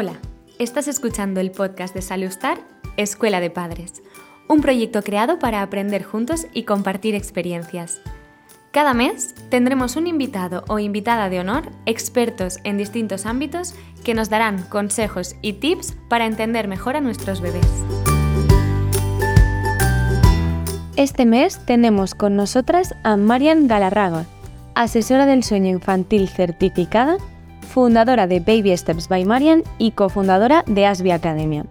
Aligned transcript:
Hola, 0.00 0.20
estás 0.60 0.86
escuchando 0.86 1.40
el 1.40 1.50
podcast 1.50 1.92
de 1.92 2.02
Salustar, 2.02 2.60
Escuela 2.96 3.40
de 3.40 3.50
Padres, 3.50 3.94
un 4.46 4.60
proyecto 4.60 5.02
creado 5.02 5.40
para 5.40 5.60
aprender 5.60 6.04
juntos 6.04 6.46
y 6.54 6.62
compartir 6.62 7.16
experiencias. 7.16 8.00
Cada 8.70 8.94
mes 8.94 9.34
tendremos 9.50 9.96
un 9.96 10.06
invitado 10.06 10.62
o 10.68 10.78
invitada 10.78 11.28
de 11.28 11.40
honor, 11.40 11.72
expertos 11.84 12.58
en 12.62 12.78
distintos 12.78 13.26
ámbitos, 13.26 13.74
que 14.04 14.14
nos 14.14 14.30
darán 14.30 14.62
consejos 14.62 15.34
y 15.42 15.54
tips 15.54 15.96
para 16.08 16.26
entender 16.26 16.68
mejor 16.68 16.94
a 16.94 17.00
nuestros 17.00 17.40
bebés. 17.40 17.66
Este 20.94 21.26
mes 21.26 21.58
tenemos 21.66 22.14
con 22.14 22.36
nosotras 22.36 22.94
a 23.02 23.16
Marian 23.16 23.66
Galarraga, 23.66 24.26
asesora 24.76 25.26
del 25.26 25.42
sueño 25.42 25.70
infantil 25.70 26.28
certificada 26.28 27.18
fundadora 27.68 28.26
de 28.26 28.40
Baby 28.40 28.76
Steps 28.76 29.08
by 29.08 29.24
Marian 29.24 29.62
y 29.78 29.92
cofundadora 29.92 30.64
de 30.66 30.86
Asby 30.86 31.12
Academia. 31.12 31.66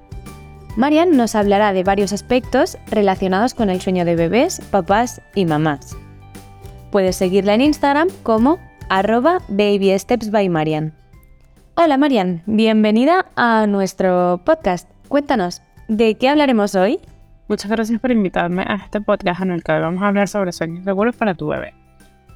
Marian 0.78 1.18
nos 1.18 1.36
hablará 1.36 1.74
de 1.74 1.84
varios 1.84 2.14
aspectos 2.14 2.78
relacionados 2.90 3.56
con 3.56 3.70
el 3.70 3.82
sueño 3.82 4.06
de 4.06 4.16
bebés, 4.16 4.62
papás 4.72 5.22
y 5.34 5.46
mamás. 5.46 5.98
Puedes 6.92 7.16
seguirla 7.16 7.56
en 7.56 7.62
Instagram 7.62 8.10
como 8.24 8.60
arroba 8.88 9.40
Baby 9.50 9.98
Steps 9.98 10.30
by 10.30 10.48
Marian. 10.50 10.94
Hola 11.76 11.98
Marian, 11.98 12.44
bienvenida 12.46 13.26
a 13.36 13.66
nuestro 13.68 14.42
podcast. 14.46 14.90
Cuéntanos, 15.08 15.64
¿de 15.88 16.16
qué 16.16 16.30
hablaremos 16.30 16.76
hoy? 16.76 17.00
Muchas 17.48 17.72
gracias 17.72 18.00
por 18.00 18.12
invitarme 18.12 18.64
a 18.68 18.76
este 18.76 19.02
podcast 19.02 19.42
en 19.42 19.52
el 19.52 19.64
que 19.64 19.72
vamos 19.72 20.04
a 20.04 20.10
hablar 20.10 20.28
sobre 20.28 20.52
sueños 20.52 20.86
seguros 20.86 21.16
para 21.16 21.34
tu 21.34 21.48
bebé. 21.48 21.87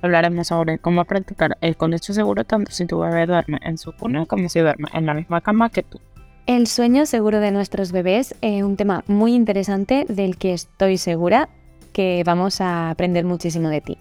Hablaremos 0.02 0.48
sobre 0.48 0.80
cómo 0.80 1.06
practicar 1.06 1.58
el 1.62 1.78
colecho 1.78 2.14
seguro 2.14 2.44
tanto 2.44 2.72
si 2.72 2.88
tu 2.88 3.00
bebé 3.00 3.28
duerme 3.28 3.60
en 3.62 3.78
su 3.78 3.94
cuna 3.94 4.26
como 4.26 4.50
si 4.50 4.60
duerme 4.60 4.88
en 4.94 5.06
la 5.06 5.14
misma 5.14 5.42
cama 5.42 5.70
que 5.70 5.84
tú. 5.84 6.00
El 6.48 6.66
sueño 6.66 7.06
seguro 7.06 7.40
de 7.40 7.52
nuestros 7.52 7.92
bebés 7.92 8.36
es 8.42 8.64
un 8.64 8.78
tema 8.78 9.04
muy 9.08 9.36
interesante 9.36 10.06
del 10.10 10.38
que 10.38 10.54
estoy 10.54 10.98
segura 10.98 11.50
que 11.94 12.24
vamos 12.26 12.62
a 12.62 12.90
aprender 12.90 13.26
muchísimo 13.26 13.70
de 13.70 13.82
ti. 13.82 13.98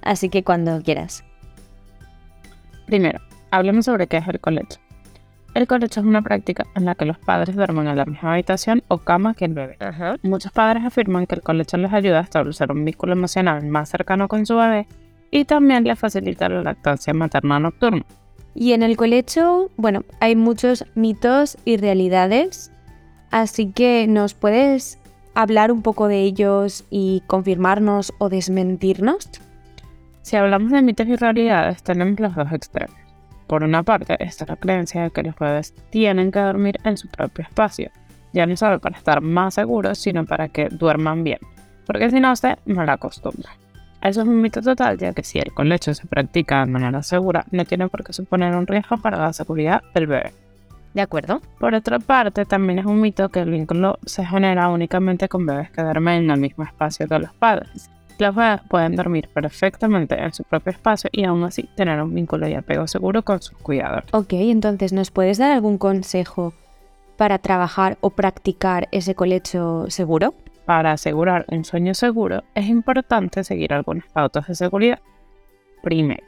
Así 0.00 0.28
que 0.28 0.44
cuando 0.44 0.80
quieras. 0.80 1.24
Primero, 2.86 3.20
hablemos 3.50 3.86
sobre 3.86 4.06
qué 4.06 4.18
es 4.18 4.28
el 4.28 4.38
colecho. 4.38 4.78
El 5.54 5.66
colecho 5.66 6.00
es 6.00 6.06
una 6.06 6.22
práctica 6.22 6.66
en 6.76 6.84
la 6.84 6.94
que 6.94 7.04
los 7.04 7.18
padres 7.18 7.56
duermen 7.56 7.88
en 7.88 7.96
la 7.96 8.04
misma 8.04 8.34
habitación 8.34 8.82
o 8.88 8.98
cama 8.98 9.34
que 9.34 9.46
el 9.46 9.54
bebé. 9.54 9.76
Muchos 10.22 10.52
padres 10.52 10.84
afirman 10.84 11.26
que 11.26 11.34
el 11.34 11.42
colecho 11.42 11.76
les 11.76 11.92
ayuda 11.92 12.20
a 12.20 12.22
establecer 12.22 12.70
un 12.70 12.84
vínculo 12.84 13.12
emocional 13.12 13.64
más 13.66 13.88
cercano 13.88 14.28
con 14.28 14.46
su 14.46 14.56
bebé 14.56 14.86
y 15.32 15.46
también 15.46 15.82
le 15.82 15.96
facilita 15.96 16.48
la 16.48 16.62
lactancia 16.62 17.12
materna 17.12 17.58
nocturna. 17.58 18.04
Y 18.54 18.74
en 18.74 18.82
el 18.82 18.96
colecho, 18.96 19.70
bueno, 19.76 20.04
hay 20.20 20.36
muchos 20.36 20.84
mitos 20.94 21.56
y 21.64 21.78
realidades, 21.78 22.70
así 23.30 23.72
que 23.72 24.06
nos 24.06 24.34
puedes 24.34 24.98
hablar 25.34 25.72
un 25.72 25.80
poco 25.80 26.06
de 26.06 26.20
ellos 26.20 26.84
y 26.90 27.22
confirmarnos 27.26 28.12
o 28.18 28.28
desmentirnos. 28.28 29.28
Si 30.20 30.36
hablamos 30.36 30.70
de 30.70 30.82
mitos 30.82 31.08
y 31.08 31.16
realidades, 31.16 31.82
tenemos 31.82 32.20
los 32.20 32.36
dos 32.36 32.52
extremos. 32.52 32.94
Por 33.46 33.64
una 33.64 33.82
parte, 33.82 34.22
está 34.22 34.44
la 34.46 34.56
creencia 34.56 35.04
de 35.04 35.10
que 35.10 35.22
los 35.22 35.36
bebés 35.36 35.74
tienen 35.90 36.30
que 36.30 36.40
dormir 36.40 36.78
en 36.84 36.98
su 36.98 37.08
propio 37.08 37.44
espacio, 37.44 37.90
ya 38.34 38.46
no 38.46 38.54
solo 38.56 38.80
para 38.80 38.98
estar 38.98 39.22
más 39.22 39.54
seguros, 39.54 39.98
sino 39.98 40.26
para 40.26 40.48
que 40.48 40.68
duerman 40.68 41.24
bien, 41.24 41.38
porque 41.86 42.10
si 42.10 42.20
no 42.20 42.36
se 42.36 42.58
malacostumbran. 42.66 43.61
Eso 44.02 44.22
es 44.22 44.28
un 44.28 44.40
mito 44.40 44.60
total, 44.60 44.98
ya 44.98 45.12
que 45.12 45.22
si 45.22 45.38
el 45.38 45.52
colecho 45.52 45.94
se 45.94 46.06
practica 46.06 46.64
de 46.64 46.72
manera 46.72 47.02
segura, 47.04 47.44
no 47.52 47.64
tiene 47.64 47.88
por 47.88 48.02
qué 48.02 48.12
suponer 48.12 48.54
un 48.56 48.66
riesgo 48.66 48.96
para 48.96 49.16
la 49.16 49.32
seguridad 49.32 49.80
del 49.94 50.08
bebé. 50.08 50.32
¿De 50.92 51.00
acuerdo? 51.00 51.40
Por 51.60 51.74
otra 51.74 52.00
parte, 52.00 52.44
también 52.44 52.80
es 52.80 52.84
un 52.84 53.00
mito 53.00 53.28
que 53.28 53.40
el 53.40 53.50
vínculo 53.50 53.98
se 54.04 54.26
genera 54.26 54.68
únicamente 54.68 55.28
con 55.28 55.46
bebés 55.46 55.70
que 55.70 55.82
duermen 55.82 56.24
en 56.24 56.30
el 56.30 56.40
mismo 56.40 56.64
espacio 56.64 57.06
que 57.06 57.18
los 57.18 57.32
padres. 57.32 57.88
Los 58.18 58.34
bebés 58.34 58.60
pueden 58.68 58.96
dormir 58.96 59.28
perfectamente 59.32 60.20
en 60.20 60.34
su 60.34 60.42
propio 60.44 60.72
espacio 60.72 61.08
y 61.12 61.24
aún 61.24 61.44
así 61.44 61.68
tener 61.76 62.02
un 62.02 62.12
vínculo 62.12 62.46
y 62.48 62.54
apego 62.54 62.86
seguro 62.88 63.22
con 63.22 63.40
sus 63.40 63.56
cuidadores. 63.58 64.12
Ok, 64.12 64.32
entonces, 64.32 64.92
¿nos 64.92 65.12
puedes 65.12 65.38
dar 65.38 65.52
algún 65.52 65.78
consejo 65.78 66.52
para 67.16 67.38
trabajar 67.38 67.98
o 68.00 68.10
practicar 68.10 68.88
ese 68.90 69.14
colecho 69.14 69.86
seguro? 69.88 70.34
Para 70.64 70.92
asegurar 70.92 71.44
un 71.48 71.64
sueño 71.64 71.94
seguro 71.94 72.44
es 72.54 72.66
importante 72.66 73.42
seguir 73.44 73.72
algunas 73.72 74.06
pautas 74.06 74.46
de 74.46 74.54
seguridad. 74.54 75.00
Primero, 75.82 76.24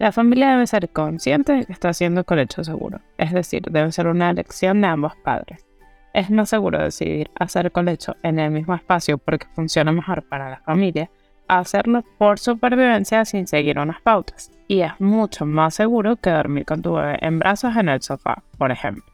la 0.00 0.12
familia 0.12 0.52
debe 0.52 0.66
ser 0.66 0.88
consciente 0.88 1.52
de 1.52 1.66
que 1.66 1.72
está 1.72 1.90
haciendo 1.90 2.24
colecho 2.24 2.64
seguro, 2.64 3.00
es 3.18 3.32
decir, 3.32 3.62
debe 3.70 3.92
ser 3.92 4.06
una 4.06 4.30
elección 4.30 4.80
de 4.80 4.88
ambos 4.88 5.14
padres. 5.16 5.66
Es 6.12 6.30
más 6.30 6.48
seguro 6.48 6.82
decidir 6.82 7.30
hacer 7.38 7.70
colecho 7.70 8.16
en 8.22 8.38
el 8.38 8.50
mismo 8.50 8.74
espacio 8.74 9.18
porque 9.18 9.46
funciona 9.54 9.92
mejor 9.92 10.24
para 10.28 10.50
la 10.50 10.60
familia, 10.60 11.10
hacerlo 11.46 12.02
por 12.18 12.38
supervivencia 12.38 13.24
sin 13.24 13.46
seguir 13.46 13.78
unas 13.78 14.00
pautas. 14.00 14.50
Y 14.66 14.80
es 14.80 14.98
mucho 15.00 15.46
más 15.46 15.74
seguro 15.74 16.16
que 16.16 16.30
dormir 16.30 16.64
con 16.64 16.82
tu 16.82 16.94
bebé 16.94 17.18
en 17.20 17.38
brazos 17.38 17.76
en 17.76 17.88
el 17.88 18.02
sofá, 18.02 18.42
por 18.58 18.72
ejemplo. 18.72 19.04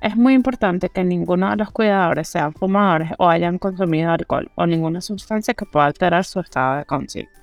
Es 0.00 0.16
muy 0.16 0.34
importante 0.34 0.90
que 0.90 1.02
ninguno 1.02 1.50
de 1.50 1.56
los 1.56 1.72
cuidadores 1.72 2.28
sean 2.28 2.54
fumadores 2.54 3.10
o 3.18 3.28
hayan 3.28 3.58
consumido 3.58 4.12
alcohol 4.12 4.48
o 4.54 4.64
ninguna 4.64 5.00
sustancia 5.00 5.54
que 5.54 5.66
pueda 5.66 5.86
alterar 5.86 6.24
su 6.24 6.38
estado 6.38 6.76
de 6.76 6.84
conciencia. 6.84 7.36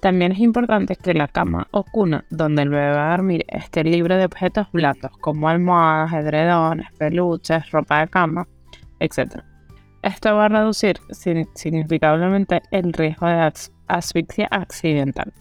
También 0.00 0.32
es 0.32 0.40
importante 0.40 0.96
que 0.96 1.14
la 1.14 1.28
cama 1.28 1.68
o 1.70 1.84
cuna 1.84 2.24
donde 2.30 2.62
el 2.62 2.68
bebé 2.68 2.90
va 2.90 3.08
a 3.08 3.16
dormir 3.16 3.44
esté 3.48 3.84
libre 3.84 4.16
de 4.16 4.24
objetos 4.24 4.66
blandos 4.72 5.12
como 5.18 5.48
almohadas, 5.48 6.12
edredones, 6.14 6.88
peluches, 6.98 7.70
ropa 7.70 8.00
de 8.00 8.08
cama, 8.08 8.46
etc. 8.98 9.42
Esto 10.02 10.34
va 10.34 10.46
a 10.46 10.48
reducir 10.48 10.98
significativamente 11.54 12.60
el 12.72 12.92
riesgo 12.92 13.26
de 13.26 13.52
asfixia 13.86 14.48
accidental. 14.50 15.32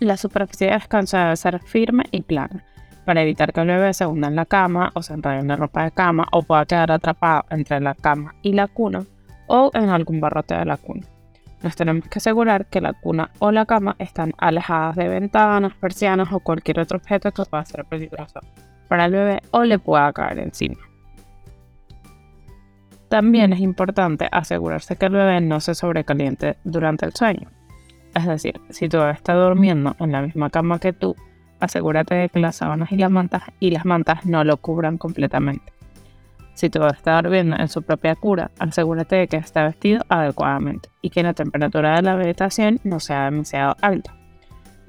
La 0.00 0.16
superficie 0.16 0.68
de 0.68 0.74
descanso 0.74 1.16
debe 1.16 1.36
ser 1.36 1.58
firme 1.60 2.04
y 2.12 2.22
plana 2.22 2.64
para 3.08 3.22
evitar 3.22 3.54
que 3.54 3.62
el 3.62 3.68
bebé 3.68 3.94
se 3.94 4.04
hunda 4.04 4.28
en 4.28 4.36
la 4.36 4.44
cama 4.44 4.90
o 4.92 5.02
se 5.02 5.14
enrede 5.14 5.38
en 5.38 5.48
la 5.48 5.56
ropa 5.56 5.82
de 5.82 5.92
cama 5.92 6.26
o 6.30 6.42
pueda 6.42 6.66
quedar 6.66 6.92
atrapado 6.92 7.46
entre 7.48 7.80
la 7.80 7.94
cama 7.94 8.34
y 8.42 8.52
la 8.52 8.66
cuna 8.66 9.02
o 9.46 9.70
en 9.72 9.88
algún 9.88 10.20
barrote 10.20 10.54
de 10.54 10.66
la 10.66 10.76
cuna. 10.76 11.06
Nos 11.62 11.74
tenemos 11.74 12.06
que 12.06 12.18
asegurar 12.18 12.66
que 12.66 12.82
la 12.82 12.92
cuna 12.92 13.30
o 13.38 13.50
la 13.50 13.64
cama 13.64 13.96
están 13.98 14.34
alejadas 14.36 14.94
de 14.96 15.08
ventanas, 15.08 15.72
persianas 15.80 16.30
o 16.34 16.40
cualquier 16.40 16.80
otro 16.80 16.98
objeto 16.98 17.32
que 17.32 17.44
pueda 17.46 17.64
ser 17.64 17.86
peligroso 17.86 18.40
para 18.88 19.06
el 19.06 19.12
bebé 19.12 19.40
o 19.52 19.64
le 19.64 19.78
pueda 19.78 20.12
caer 20.12 20.40
encima. 20.40 20.76
También 23.08 23.54
es 23.54 23.60
importante 23.60 24.28
asegurarse 24.30 24.96
que 24.96 25.06
el 25.06 25.12
bebé 25.12 25.40
no 25.40 25.60
se 25.60 25.74
sobrecaliente 25.74 26.58
durante 26.62 27.06
el 27.06 27.14
sueño. 27.14 27.48
Es 28.14 28.26
decir, 28.26 28.60
si 28.68 28.86
tu 28.90 28.98
bebé 28.98 29.12
está 29.12 29.32
durmiendo 29.32 29.96
en 29.98 30.12
la 30.12 30.20
misma 30.20 30.50
cama 30.50 30.78
que 30.78 30.92
tú, 30.92 31.16
asegúrate 31.60 32.14
de 32.14 32.28
que 32.28 32.40
las 32.40 32.56
sábanas 32.56 32.92
y 32.92 32.96
las 32.96 33.10
mantas, 33.10 33.42
y 33.60 33.70
las 33.70 33.84
mantas 33.84 34.26
no 34.26 34.44
lo 34.44 34.56
cubran 34.56 34.98
completamente. 34.98 35.72
Si 36.54 36.70
tu 36.70 36.80
bebé 36.80 36.92
está 36.92 37.22
durmiendo 37.22 37.56
en 37.56 37.68
su 37.68 37.82
propia 37.82 38.16
cura, 38.16 38.50
asegúrate 38.58 39.16
de 39.16 39.28
que 39.28 39.36
esté 39.36 39.62
vestido 39.62 40.02
adecuadamente 40.08 40.88
y 41.02 41.10
que 41.10 41.22
la 41.22 41.32
temperatura 41.32 41.96
de 41.96 42.02
la 42.02 42.12
habitación 42.12 42.80
no 42.82 42.98
sea 42.98 43.26
demasiado 43.26 43.76
alta. 43.80 44.14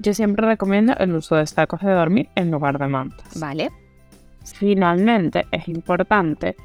Yo 0.00 0.14
siempre 0.14 0.46
recomiendo 0.46 0.94
el 0.98 1.14
uso 1.14 1.36
de 1.36 1.46
sacos 1.46 1.80
de 1.80 1.92
dormir 1.92 2.28
en 2.34 2.50
lugar 2.50 2.78
de 2.78 2.88
mantas. 2.88 3.38
Vale. 3.38 3.70
Finalmente, 4.44 5.46
es 5.52 5.68
importante 5.68 6.56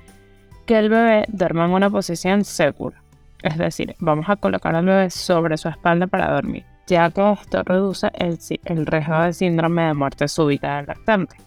que 0.65 0.79
el 0.79 0.89
bebé 0.89 1.25
duerma 1.27 1.65
en 1.65 1.71
una 1.71 1.89
posición 1.89 2.43
segura. 2.43 3.01
Es 3.43 3.57
decir, 3.57 3.95
vamos 3.99 4.25
a 4.27 4.37
colocar 4.37 4.75
al 4.75 4.85
bebé 4.85 5.09
sobre 5.11 5.57
su 5.57 5.67
espalda 5.67 6.07
para 6.07 6.31
dormir 6.31 6.65
ya 6.87 7.09
que 7.09 7.31
esto 7.31 7.63
reduce 7.63 8.11
el, 8.13 8.85
riesgo 8.85 9.19
de 9.21 9.33
síndrome 9.33 9.83
de 9.83 9.93
muerte 9.93 10.27
súbita 10.27 10.77
del 10.77 10.87
lactante. 10.87 11.37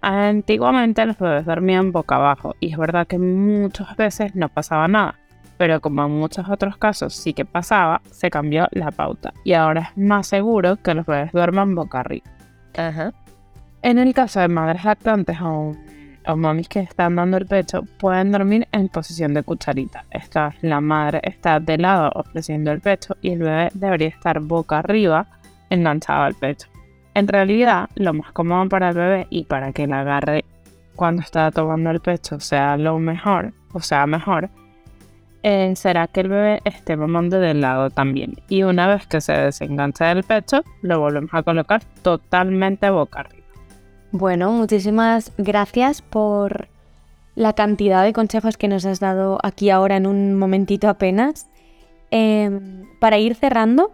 Antiguamente 0.00 1.06
los 1.06 1.18
bebés 1.18 1.46
dormían 1.46 1.92
boca 1.92 2.16
abajo 2.16 2.56
y 2.58 2.72
es 2.72 2.78
verdad 2.78 3.06
que 3.06 3.18
muchas 3.18 3.96
veces 3.96 4.34
no 4.34 4.48
pasaba 4.48 4.88
nada, 4.88 5.14
pero 5.58 5.80
como 5.80 6.04
en 6.04 6.10
muchos 6.10 6.48
otros 6.48 6.76
casos 6.76 7.14
sí 7.14 7.32
que 7.32 7.44
pasaba, 7.44 8.02
se 8.10 8.28
cambió 8.28 8.66
la 8.72 8.90
pauta 8.90 9.32
y 9.44 9.52
ahora 9.52 9.92
es 9.92 9.96
más 9.96 10.26
seguro 10.26 10.76
que 10.76 10.94
los 10.94 11.06
bebés 11.06 11.30
duerman 11.32 11.76
boca 11.76 12.00
arriba. 12.00 12.26
En 13.82 13.98
el 13.98 14.14
caso 14.14 14.40
de 14.40 14.48
madres 14.48 14.84
lactantes 14.84 15.40
o 15.40 15.76
o 16.26 16.36
mamis 16.36 16.68
que 16.68 16.80
están 16.80 17.16
dando 17.16 17.36
el 17.36 17.46
pecho 17.46 17.82
pueden 17.98 18.32
dormir 18.32 18.68
en 18.72 18.88
posición 18.88 19.34
de 19.34 19.42
cucharita. 19.42 20.04
Esta, 20.10 20.54
la 20.62 20.80
madre 20.80 21.20
está 21.24 21.60
de 21.60 21.78
lado 21.78 22.10
ofreciendo 22.14 22.70
el 22.70 22.80
pecho 22.80 23.16
y 23.20 23.30
el 23.30 23.40
bebé 23.40 23.70
debería 23.74 24.08
estar 24.08 24.40
boca 24.40 24.78
arriba 24.78 25.26
enganchado 25.70 26.22
al 26.24 26.34
pecho. 26.34 26.68
En 27.14 27.28
realidad, 27.28 27.90
lo 27.94 28.14
más 28.14 28.32
cómodo 28.32 28.68
para 28.68 28.90
el 28.90 28.96
bebé 28.96 29.26
y 29.30 29.44
para 29.44 29.72
que 29.72 29.84
el 29.84 29.92
agarre 29.92 30.44
cuando 30.96 31.22
está 31.22 31.50
tomando 31.50 31.90
el 31.90 32.00
pecho 32.00 32.40
sea 32.40 32.76
lo 32.76 32.98
mejor, 32.98 33.52
o 33.72 33.80
sea 33.80 34.06
mejor, 34.06 34.50
eh, 35.42 35.74
será 35.74 36.06
que 36.06 36.20
el 36.20 36.28
bebé 36.28 36.60
esté 36.64 36.96
mamando 36.96 37.40
del 37.40 37.60
lado 37.60 37.90
también. 37.90 38.36
Y 38.48 38.62
una 38.62 38.86
vez 38.86 39.06
que 39.06 39.20
se 39.20 39.32
desengancha 39.32 40.06
del 40.06 40.22
pecho, 40.22 40.62
lo 40.82 41.00
volvemos 41.00 41.34
a 41.34 41.42
colocar 41.42 41.82
totalmente 42.02 42.88
boca 42.90 43.20
arriba. 43.20 43.41
Bueno, 44.12 44.52
muchísimas 44.52 45.32
gracias 45.38 46.02
por 46.02 46.68
la 47.34 47.54
cantidad 47.54 48.04
de 48.04 48.12
consejos 48.12 48.58
que 48.58 48.68
nos 48.68 48.84
has 48.84 49.00
dado 49.00 49.38
aquí 49.42 49.70
ahora 49.70 49.96
en 49.96 50.06
un 50.06 50.34
momentito 50.34 50.90
apenas. 50.90 51.48
Em, 52.10 52.84
para 53.00 53.18
ir 53.18 53.34
cerrando, 53.34 53.90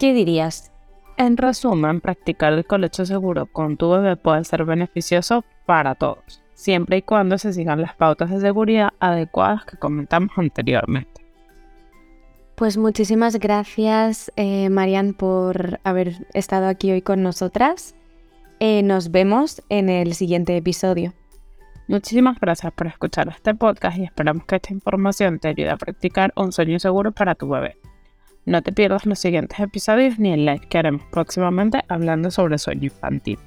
¿qué 0.00 0.12
dirías? 0.12 0.72
En 1.16 1.36
resumen, 1.36 2.00
practicar 2.00 2.52
el 2.54 2.66
colecho 2.66 3.06
seguro 3.06 3.46
con 3.46 3.76
tu 3.76 3.90
bebé 3.90 4.16
puede 4.16 4.42
ser 4.42 4.64
beneficioso 4.64 5.44
para 5.64 5.94
todos, 5.94 6.42
siempre 6.54 6.96
y 6.96 7.02
cuando 7.02 7.38
se 7.38 7.52
sigan 7.52 7.82
las 7.82 7.94
pautas 7.94 8.30
de 8.30 8.40
seguridad 8.40 8.88
adecuadas 8.98 9.64
que 9.64 9.76
comentamos 9.76 10.32
anteriormente. 10.36 11.24
Pues 12.56 12.76
muchísimas 12.76 13.38
gracias, 13.38 14.32
eh, 14.34 14.70
Marian, 14.70 15.14
por 15.14 15.78
haber 15.84 16.26
estado 16.34 16.66
aquí 16.66 16.90
hoy 16.90 17.02
con 17.02 17.22
nosotras. 17.22 17.94
Eh, 18.62 18.82
nos 18.82 19.10
vemos 19.10 19.62
en 19.70 19.88
el 19.88 20.12
siguiente 20.12 20.54
episodio. 20.54 21.14
Muchísimas 21.88 22.38
gracias 22.38 22.70
por 22.74 22.88
escuchar 22.88 23.26
este 23.28 23.54
podcast 23.54 23.96
y 23.96 24.04
esperamos 24.04 24.44
que 24.44 24.56
esta 24.56 24.74
información 24.74 25.38
te 25.38 25.48
ayude 25.48 25.70
a 25.70 25.78
practicar 25.78 26.30
un 26.36 26.52
sueño 26.52 26.78
seguro 26.78 27.10
para 27.10 27.34
tu 27.34 27.48
bebé. 27.48 27.78
No 28.44 28.60
te 28.60 28.70
pierdas 28.70 29.06
los 29.06 29.18
siguientes 29.18 29.58
episodios 29.58 30.18
ni 30.18 30.34
el 30.34 30.44
live 30.44 30.60
que 30.68 30.76
haremos 30.76 31.02
próximamente 31.10 31.82
hablando 31.88 32.30
sobre 32.30 32.58
sueño 32.58 32.84
infantil. 32.84 33.38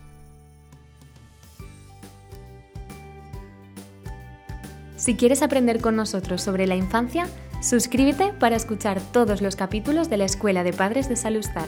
Si 4.96 5.16
quieres 5.16 5.44
aprender 5.44 5.80
con 5.80 5.96
nosotros 5.96 6.42
sobre 6.42 6.66
la 6.66 6.76
infancia, 6.76 7.28
suscríbete 7.62 8.34
para 8.34 8.56
escuchar 8.56 9.00
todos 9.12 9.44
los 9.44 9.56
capítulos 9.56 10.10
de 10.10 10.18
la 10.18 10.26
Escuela 10.26 10.64
de 10.64 10.74
Padres 10.74 11.08
de 11.08 11.18
Salustar. 11.18 11.68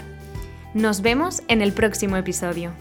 Nos 0.74 1.02
vemos 1.04 1.44
en 1.48 1.62
el 1.62 1.74
próximo 1.74 2.18
episodio. 2.18 2.72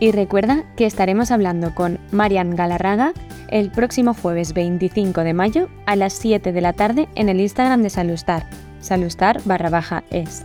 Y 0.00 0.12
recuerda 0.12 0.64
que 0.76 0.86
estaremos 0.86 1.30
hablando 1.30 1.74
con 1.74 1.98
Marian 2.12 2.54
Galarraga 2.54 3.12
el 3.48 3.70
próximo 3.70 4.14
jueves 4.14 4.52
25 4.52 5.22
de 5.22 5.34
mayo 5.34 5.68
a 5.86 5.96
las 5.96 6.12
7 6.12 6.52
de 6.52 6.60
la 6.60 6.72
tarde 6.72 7.08
en 7.14 7.28
el 7.28 7.40
Instagram 7.40 7.82
de 7.82 7.90
Salustar, 7.90 8.46
salustar 8.80 9.40
barra 9.44 9.70
baja 9.70 10.04
es. 10.10 10.44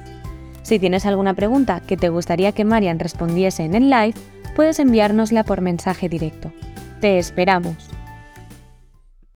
Si 0.63 0.79
tienes 0.79 1.05
alguna 1.05 1.33
pregunta 1.33 1.81
que 1.81 1.97
te 1.97 2.09
gustaría 2.09 2.53
que 2.53 2.65
Marian 2.65 2.99
respondiese 2.99 3.63
en 3.63 3.75
el 3.75 3.89
live, 3.89 4.15
puedes 4.55 4.79
enviárnosla 4.79 5.43
por 5.43 5.61
mensaje 5.61 6.09
directo. 6.09 6.51
Te 7.01 7.19
esperamos. 7.19 7.92